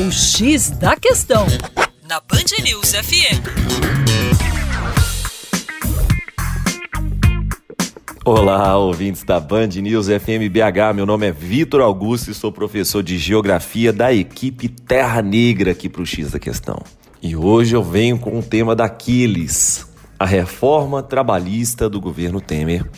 O 0.00 0.12
X 0.12 0.70
da 0.70 0.94
Questão, 0.94 1.44
na 2.08 2.20
Band 2.20 2.62
News 2.62 2.92
FM. 2.92 3.42
Olá, 8.24 8.76
ouvintes 8.76 9.24
da 9.24 9.40
Band 9.40 9.66
News 9.66 10.06
FM 10.06 10.46
BH. 10.52 10.94
Meu 10.94 11.04
nome 11.04 11.26
é 11.26 11.32
Vitor 11.32 11.80
Augusto 11.80 12.30
e 12.30 12.34
sou 12.34 12.52
professor 12.52 13.02
de 13.02 13.18
Geografia 13.18 13.92
da 13.92 14.14
equipe 14.14 14.68
Terra 14.68 15.20
Negra 15.20 15.72
aqui 15.72 15.88
para 15.88 16.02
o 16.02 16.06
X 16.06 16.30
da 16.30 16.38
Questão. 16.38 16.80
E 17.20 17.34
hoje 17.34 17.74
eu 17.74 17.82
venho 17.82 18.20
com 18.20 18.38
o 18.38 18.42
tema 18.42 18.76
da 18.76 18.84
Aquiles, 18.84 19.84
a 20.16 20.24
reforma 20.24 21.02
trabalhista 21.02 21.90
do 21.90 22.00
governo 22.00 22.40
Temer, 22.40 22.88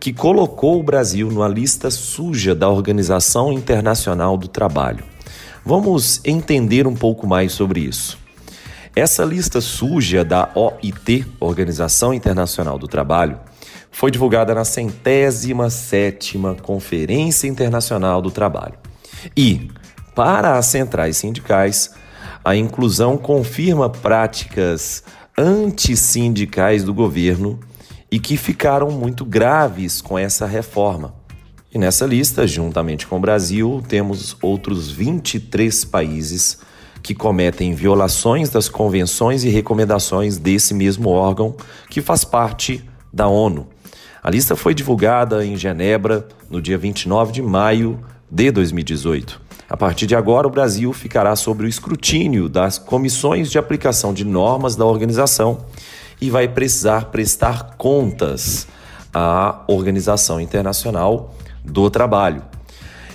que 0.00 0.12
colocou 0.12 0.80
o 0.80 0.82
Brasil 0.82 1.30
numa 1.30 1.46
lista 1.46 1.92
suja 1.92 2.56
da 2.56 2.68
Organização 2.68 3.52
Internacional 3.52 4.36
do 4.36 4.48
Trabalho. 4.48 5.04
Vamos 5.64 6.20
entender 6.24 6.86
um 6.86 6.94
pouco 6.94 7.26
mais 7.26 7.52
sobre 7.52 7.80
isso. 7.80 8.18
Essa 8.96 9.24
lista 9.24 9.60
suja 9.60 10.24
da 10.24 10.50
OIT, 10.54 11.26
Organização 11.38 12.12
Internacional 12.12 12.78
do 12.78 12.88
Trabalho, 12.88 13.38
foi 13.90 14.10
divulgada 14.10 14.54
na 14.54 14.64
centésima 14.64 15.70
sétima 15.70 16.54
Conferência 16.54 17.46
Internacional 17.46 18.22
do 18.22 18.30
Trabalho. 18.30 18.74
E, 19.36 19.70
para 20.14 20.56
as 20.56 20.66
centrais 20.66 21.18
sindicais, 21.18 21.94
a 22.44 22.56
inclusão 22.56 23.16
confirma 23.16 23.88
práticas 23.90 25.04
antissindicais 25.36 26.82
do 26.82 26.94
governo 26.94 27.60
e 28.10 28.18
que 28.18 28.36
ficaram 28.36 28.90
muito 28.90 29.24
graves 29.24 30.00
com 30.00 30.18
essa 30.18 30.46
reforma. 30.46 31.19
E 31.72 31.78
nessa 31.78 32.04
lista, 32.04 32.48
juntamente 32.48 33.06
com 33.06 33.16
o 33.16 33.20
Brasil, 33.20 33.80
temos 33.86 34.36
outros 34.42 34.90
23 34.90 35.84
países 35.84 36.58
que 37.00 37.14
cometem 37.14 37.74
violações 37.74 38.50
das 38.50 38.68
convenções 38.68 39.44
e 39.44 39.48
recomendações 39.48 40.36
desse 40.36 40.74
mesmo 40.74 41.10
órgão 41.10 41.54
que 41.88 42.02
faz 42.02 42.24
parte 42.24 42.84
da 43.12 43.28
ONU. 43.28 43.68
A 44.20 44.28
lista 44.28 44.56
foi 44.56 44.74
divulgada 44.74 45.46
em 45.46 45.56
Genebra 45.56 46.26
no 46.50 46.60
dia 46.60 46.76
29 46.76 47.30
de 47.30 47.40
maio 47.40 48.00
de 48.28 48.50
2018. 48.50 49.40
A 49.68 49.76
partir 49.76 50.08
de 50.08 50.16
agora, 50.16 50.48
o 50.48 50.50
Brasil 50.50 50.92
ficará 50.92 51.36
sob 51.36 51.62
o 51.62 51.68
escrutínio 51.68 52.48
das 52.48 52.78
comissões 52.78 53.48
de 53.48 53.58
aplicação 53.58 54.12
de 54.12 54.24
normas 54.24 54.74
da 54.74 54.84
organização 54.84 55.64
e 56.20 56.28
vai 56.30 56.48
precisar 56.48 57.06
prestar 57.06 57.76
contas 57.78 58.66
à 59.14 59.62
Organização 59.68 60.40
Internacional 60.40 61.32
do 61.64 61.90
Trabalho. 61.90 62.42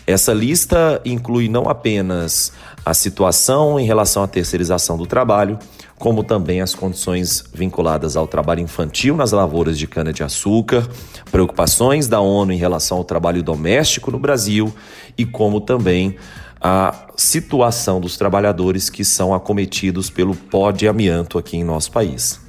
Essa 0.07 0.33
lista 0.33 1.01
inclui 1.03 1.49
não 1.49 1.67
apenas 1.67 2.51
a 2.85 2.93
situação 2.93 3.79
em 3.79 3.85
relação 3.85 4.21
à 4.21 4.27
terceirização 4.27 4.95
do 4.95 5.07
trabalho, 5.07 5.57
como 5.97 6.23
também 6.23 6.61
as 6.61 6.75
condições 6.75 7.43
vinculadas 7.51 8.15
ao 8.15 8.27
trabalho 8.27 8.61
infantil 8.61 9.15
nas 9.15 9.31
lavouras 9.31 9.79
de 9.79 9.87
cana-de-açúcar, 9.87 10.87
preocupações 11.31 12.07
da 12.07 12.19
ONU 12.19 12.51
em 12.51 12.57
relação 12.57 12.97
ao 12.97 13.03
trabalho 13.03 13.41
doméstico 13.41 14.11
no 14.11 14.19
Brasil 14.19 14.71
e 15.17 15.25
como 15.25 15.59
também 15.59 16.15
a 16.61 16.93
situação 17.15 17.99
dos 17.99 18.15
trabalhadores 18.17 18.89
que 18.89 19.03
são 19.03 19.33
acometidos 19.33 20.11
pelo 20.11 20.35
pó 20.35 20.69
de 20.69 20.87
amianto 20.87 21.39
aqui 21.39 21.57
em 21.57 21.63
nosso 21.63 21.91
país. 21.91 22.44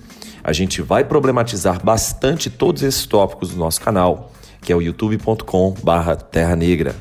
A 0.47 0.53
gente 0.53 0.81
vai 0.81 1.03
problematizar 1.03 1.85
bastante 1.85 2.49
todos 2.49 2.85
esses 2.85 3.05
tópicos 3.05 3.51
do 3.51 3.57
nosso 3.57 3.81
canal, 3.81 4.31
que 4.63 4.73
é 4.73 4.77
o 4.77 4.81
youtube.com/terra 4.81 6.55
negra. 6.55 6.95